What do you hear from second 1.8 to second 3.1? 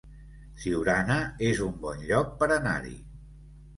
bon lloc per anar-hi